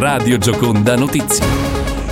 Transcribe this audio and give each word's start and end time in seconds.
Radio 0.00 0.38
Gioconda 0.38 0.96
Notizie. 0.96 1.44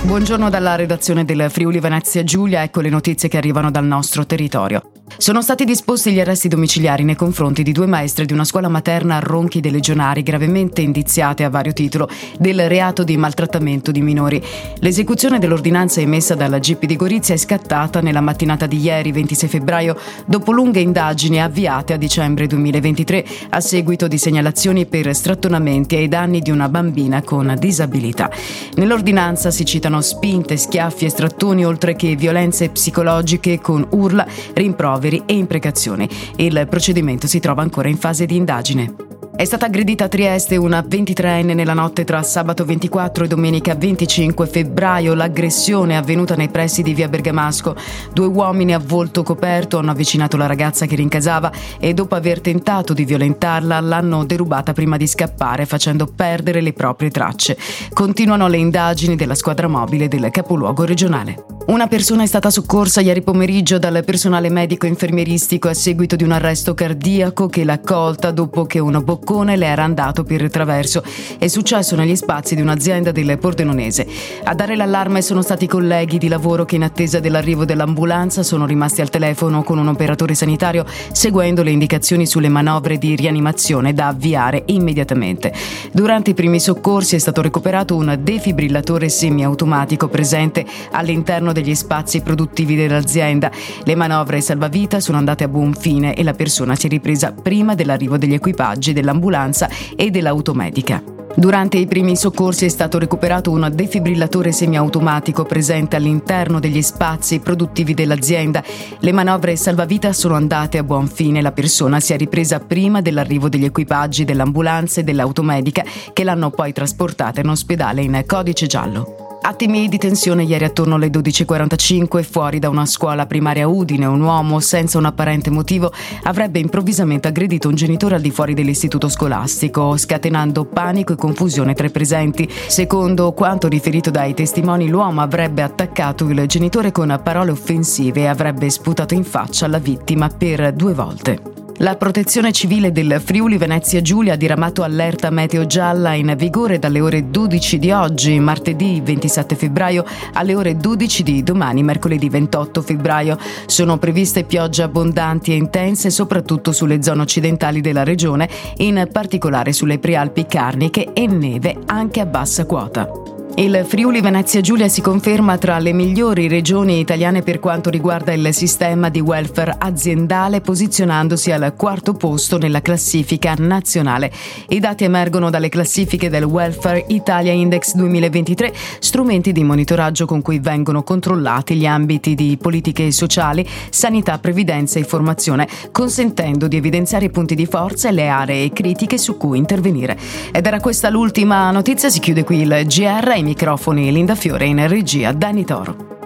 Buongiorno 0.03 0.51
dalla 0.51 0.75
redazione 0.75 1.25
del 1.25 1.49
Friuli 1.49 1.79
Venezia 1.79 2.23
Giulia, 2.23 2.61
ecco 2.61 2.81
le 2.81 2.89
notizie 2.89 3.27
che 3.27 3.37
arrivano 3.37 3.71
dal 3.71 3.83
nostro 3.83 4.27
territorio. 4.27 4.91
Sono 5.17 5.41
stati 5.41 5.65
disposti 5.65 6.11
gli 6.11 6.19
arresti 6.19 6.47
domiciliari 6.47 7.03
nei 7.03 7.15
confronti 7.15 7.63
di 7.63 7.71
due 7.71 7.87
maestre 7.87 8.25
di 8.25 8.31
una 8.31 8.45
scuola 8.45 8.69
materna 8.69 9.15
a 9.17 9.19
Ronchi 9.19 9.59
dei 9.59 9.71
Legionari 9.71 10.23
gravemente 10.23 10.81
indiziate 10.81 11.43
a 11.43 11.49
vario 11.49 11.73
titolo 11.73 12.07
del 12.37 12.69
reato 12.69 13.03
di 13.03 13.17
maltrattamento 13.17 13.91
di 13.91 14.01
minori. 14.01 14.41
L'esecuzione 14.79 15.39
dell'ordinanza 15.39 15.99
emessa 15.99 16.35
dalla 16.35 16.59
GP 16.59 16.85
di 16.85 16.95
Gorizia 16.95 17.33
è 17.33 17.37
scattata 17.37 18.01
nella 18.01 18.21
mattinata 18.21 18.65
di 18.65 18.79
ieri, 18.79 19.11
26 19.11 19.49
febbraio, 19.49 19.97
dopo 20.25 20.51
lunghe 20.51 20.79
indagini 20.79 21.41
avviate 21.41 21.93
a 21.93 21.97
dicembre 21.97 22.47
2023 22.47 23.25
a 23.49 23.59
seguito 23.59 24.07
di 24.07 24.17
segnalazioni 24.17 24.85
per 24.85 25.13
strattonamenti 25.13 25.95
ai 25.95 26.07
danni 26.07 26.39
di 26.39 26.51
una 26.51 26.69
bambina 26.69 27.23
con 27.23 27.55
disabilità. 27.59 28.31
Nell'ordinanza 28.75 29.51
si 29.51 29.65
citano 29.65 30.01
spinte, 30.01 30.55
schiaffi 30.55 31.05
e 31.05 31.09
strattoni 31.09 31.65
oltre 31.65 31.95
che 31.95 32.15
violenze 32.15 32.69
psicologiche 32.69 33.59
con 33.59 33.85
urla, 33.89 34.25
rimproveri 34.53 34.98
ricoveri 34.99 35.23
e 35.25 35.33
imprecazioni. 35.33 36.07
Il 36.35 36.67
procedimento 36.69 37.27
si 37.27 37.39
trova 37.39 37.61
ancora 37.61 37.87
in 37.87 37.97
fase 37.97 38.25
di 38.25 38.35
indagine. 38.35 38.93
È 39.35 39.45
stata 39.45 39.67
aggredita 39.67 40.03
a 40.03 40.07
Trieste 40.09 40.57
una 40.57 40.81
23enne 40.81 41.55
nella 41.55 41.73
notte 41.73 42.03
tra 42.03 42.21
sabato 42.23 42.65
24 42.65 43.23
e 43.23 43.27
domenica 43.27 43.73
25 43.73 44.45
febbraio. 44.45 45.13
L'aggressione 45.13 45.93
è 45.93 45.95
avvenuta 45.95 46.35
nei 46.35 46.49
pressi 46.49 46.81
di 46.81 46.93
via 46.93 47.07
Bergamasco. 47.07 47.73
Due 48.11 48.25
uomini 48.25 48.73
a 48.73 48.79
volto 48.79 49.23
coperto 49.23 49.77
hanno 49.77 49.91
avvicinato 49.91 50.35
la 50.35 50.45
ragazza 50.45 50.85
che 50.85 50.97
rincasava 50.97 51.53
e 51.79 51.93
dopo 51.93 52.15
aver 52.15 52.41
tentato 52.41 52.93
di 52.93 53.05
violentarla 53.05 53.79
l'hanno 53.79 54.25
derubata 54.25 54.73
prima 54.73 54.97
di 54.97 55.07
scappare 55.07 55.65
facendo 55.65 56.05
perdere 56.13 56.59
le 56.59 56.73
proprie 56.73 57.09
tracce. 57.09 57.57
Continuano 57.93 58.49
le 58.49 58.57
indagini 58.57 59.15
della 59.15 59.35
squadra 59.35 59.69
mobile 59.69 60.09
del 60.09 60.27
capoluogo 60.31 60.83
regionale. 60.83 61.58
Una 61.69 61.85
persona 61.85 62.23
è 62.23 62.25
stata 62.25 62.49
soccorsa 62.49 62.99
ieri 62.99 63.21
pomeriggio 63.21 63.77
dal 63.77 64.03
personale 64.03 64.49
medico 64.49 64.87
infermieristico 64.87 65.67
a 65.67 65.75
seguito 65.75 66.15
di 66.15 66.23
un 66.23 66.31
arresto 66.31 66.73
cardiaco 66.73 67.47
che 67.47 67.63
l'ha 67.63 67.73
accolta 67.73 68.31
dopo 68.31 68.65
che 68.65 68.79
un 68.79 68.99
boccone 69.03 69.55
le 69.55 69.67
era 69.67 69.83
andato 69.83 70.23
per 70.23 70.49
traverso. 70.49 71.03
È 71.37 71.45
successo 71.45 71.95
negli 71.95 72.15
spazi 72.15 72.55
di 72.55 72.61
un'azienda 72.61 73.11
del 73.11 73.37
Pordenonese. 73.37 74.07
A 74.45 74.55
dare 74.55 74.75
l'allarme 74.75 75.21
sono 75.21 75.43
stati 75.43 75.65
i 75.65 75.67
colleghi 75.67 76.17
di 76.17 76.27
lavoro 76.27 76.65
che 76.65 76.73
in 76.73 76.81
attesa 76.81 77.19
dell'arrivo 77.19 77.65
dell'ambulanza 77.65 78.41
sono 78.41 78.65
rimasti 78.65 79.01
al 79.01 79.11
telefono 79.11 79.61
con 79.61 79.77
un 79.77 79.89
operatore 79.89 80.33
sanitario 80.33 80.85
seguendo 81.11 81.61
le 81.61 81.69
indicazioni 81.69 82.25
sulle 82.25 82.49
manovre 82.49 82.97
di 82.97 83.15
rianimazione 83.15 83.93
da 83.93 84.07
avviare 84.07 84.63
immediatamente. 84.65 85.53
Durante 85.91 86.31
i 86.31 86.33
primi 86.33 86.59
soccorsi 86.59 87.15
è 87.15 87.19
stato 87.19 87.43
recuperato 87.43 87.95
un 87.95 88.17
defibrillatore 88.19 89.07
semiautomatico 89.07 90.07
presente 90.07 90.65
all'interno 90.93 91.57
degli 91.61 91.75
spazi 91.75 92.21
produttivi 92.21 92.75
dell'azienda. 92.75 93.51
Le 93.83 93.95
manovre 93.95 94.41
salvavita 94.41 94.99
sono 94.99 95.17
andate 95.17 95.43
a 95.43 95.47
buon 95.47 95.73
fine 95.73 96.13
e 96.13 96.23
la 96.23 96.33
persona 96.33 96.75
si 96.75 96.87
è 96.87 96.89
ripresa 96.89 97.31
prima 97.31 97.75
dell'arrivo 97.75 98.17
degli 98.17 98.33
equipaggi 98.33 98.93
dell'ambulanza 98.93 99.69
e 99.95 100.09
dell'automedica. 100.09 101.17
Durante 101.35 101.77
i 101.77 101.85
primi 101.85 102.17
soccorsi 102.17 102.65
è 102.65 102.69
stato 102.69 102.97
recuperato 102.97 103.51
un 103.51 103.71
defibrillatore 103.73 104.51
semiautomatico 104.51 105.45
presente 105.45 105.95
all'interno 105.95 106.59
degli 106.59 106.81
spazi 106.81 107.39
produttivi 107.39 107.93
dell'azienda. 107.93 108.63
Le 108.99 109.11
manovre 109.11 109.55
salvavita 109.55 110.11
sono 110.11 110.35
andate 110.35 110.79
a 110.79 110.83
buon 110.83 111.07
fine. 111.07 111.41
La 111.41 111.51
persona 111.51 111.99
si 111.99 112.13
è 112.13 112.17
ripresa 112.17 112.59
prima 112.59 112.99
dell'arrivo 112.99 113.47
degli 113.47 113.65
equipaggi 113.65 114.25
dell'ambulanza 114.25 114.99
e 114.99 115.03
dell'automedica 115.03 115.83
che 116.11 116.23
l'hanno 116.23 116.49
poi 116.49 116.73
trasportata 116.73 117.39
in 117.39 117.47
ospedale 117.47 118.01
in 118.01 118.23
codice 118.25 118.65
giallo. 118.65 119.28
Attimi 119.41 119.87
di 119.87 119.97
tensione 119.97 120.43
ieri 120.43 120.65
attorno 120.65 120.95
alle 120.95 121.07
12.45 121.07 122.23
fuori 122.23 122.59
da 122.59 122.69
una 122.69 122.85
scuola 122.85 123.25
primaria 123.25 123.67
Udine 123.67 124.05
un 124.05 124.21
uomo 124.21 124.59
senza 124.59 124.97
un 124.97 125.05
apparente 125.05 125.49
motivo 125.49 125.91
avrebbe 126.23 126.59
improvvisamente 126.59 127.29
aggredito 127.29 127.69
un 127.69 127.75
genitore 127.75 128.15
al 128.15 128.21
di 128.21 128.31
fuori 128.31 128.53
dell'istituto 128.53 129.07
scolastico 129.07 129.95
scatenando 129.95 130.65
panico 130.65 131.13
e 131.13 131.15
confusione 131.15 131.73
tra 131.73 131.87
i 131.87 131.91
presenti. 131.91 132.47
Secondo 132.49 133.31
quanto 133.31 133.67
riferito 133.67 134.11
dai 134.11 134.33
testimoni 134.33 134.87
l'uomo 134.87 135.21
avrebbe 135.21 135.61
attaccato 135.61 136.27
il 136.27 136.45
genitore 136.45 136.91
con 136.91 137.19
parole 137.23 137.51
offensive 137.51 138.21
e 138.21 138.27
avrebbe 138.27 138.69
sputato 138.69 139.13
in 139.13 139.23
faccia 139.23 139.67
la 139.67 139.79
vittima 139.79 140.27
per 140.27 140.73
due 140.73 140.93
volte. 140.93 141.58
La 141.81 141.95
protezione 141.95 142.51
civile 142.51 142.91
del 142.91 143.21
Friuli 143.23 143.57
Venezia 143.57 144.01
Giulia 144.01 144.33
ha 144.33 144.35
diramato 144.35 144.83
allerta 144.83 145.29
meteo 145.29 145.65
gialla 145.65 146.13
in 146.13 146.33
vigore 146.37 146.77
dalle 146.77 146.99
ore 146.99 147.29
12 147.29 147.79
di 147.79 147.89
oggi, 147.91 148.37
martedì 148.37 148.99
27 149.01 149.55
febbraio, 149.55 150.03
alle 150.33 150.55
ore 150.55 150.75
12 150.75 151.23
di 151.23 151.41
domani, 151.41 151.81
mercoledì 151.81 152.27
28 152.27 152.81
febbraio. 152.81 153.37
Sono 153.65 153.97
previste 153.97 154.43
piogge 154.43 154.83
abbondanti 154.83 155.53
e 155.53 155.55
intense 155.55 156.09
soprattutto 156.09 156.73
sulle 156.73 157.01
zone 157.01 157.21
occidentali 157.21 157.79
della 157.79 158.03
regione, 158.03 158.49
in 158.77 159.07
particolare 159.09 159.71
sulle 159.71 159.99
prealpi 159.99 160.45
carniche 160.47 161.13
e 161.13 161.27
neve 161.27 161.77
anche 161.85 162.19
a 162.19 162.25
bassa 162.25 162.65
quota. 162.65 163.28
Il 163.59 163.83
Friuli 163.85 164.21
Venezia 164.21 164.61
Giulia 164.61 164.87
si 164.87 165.01
conferma 165.01 165.57
tra 165.57 165.79
le 165.79 165.91
migliori 165.91 166.47
regioni 166.47 166.99
italiane 166.99 167.41
per 167.41 167.59
quanto 167.59 167.89
riguarda 167.89 168.31
il 168.31 168.53
sistema 168.53 169.09
di 169.09 169.19
welfare 169.19 169.75
aziendale, 169.77 170.61
posizionandosi 170.61 171.51
al 171.51 171.73
quarto 171.75 172.13
posto 172.13 172.57
nella 172.57 172.81
classifica 172.81 173.55
nazionale. 173.57 174.31
I 174.69 174.79
dati 174.79 175.03
emergono 175.03 175.49
dalle 175.49 175.67
classifiche 175.67 176.29
del 176.29 176.45
Welfare 176.45 177.03
Italia 177.09 177.51
Index 177.51 177.95
2023, 177.95 178.73
strumenti 178.99 179.51
di 179.51 179.65
monitoraggio 179.65 180.25
con 180.25 180.41
cui 180.41 180.59
vengono 180.59 181.03
controllati 181.03 181.75
gli 181.75 181.85
ambiti 181.85 182.35
di 182.35 182.55
politiche 182.55 183.11
sociali, 183.11 183.67
sanità, 183.89 184.39
previdenza 184.39 184.99
e 184.99 185.03
formazione, 185.03 185.67
consentendo 185.91 186.69
di 186.69 186.77
evidenziare 186.77 187.25
i 187.25 187.29
punti 187.29 187.55
di 187.55 187.65
forza 187.65 188.07
e 188.07 188.13
le 188.13 188.29
aree 188.29 188.71
critiche 188.71 189.17
su 189.17 189.35
cui 189.35 189.57
intervenire. 189.57 190.17
Ed 190.53 190.65
era 190.65 190.79
questa 190.79 191.09
l'ultima 191.09 191.71
notizia, 191.71 192.07
si 192.07 192.21
chiude 192.21 192.45
qui 192.45 192.61
il 192.61 192.83
GR 192.85 193.47
microfoni 193.49 194.11
Linda 194.11 194.35
Fiore 194.35 194.65
in 194.65 194.87
regia 194.87 195.31
Dani 195.31 195.65
Toro. 195.65 196.18